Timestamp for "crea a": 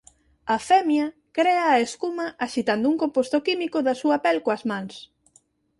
1.37-1.81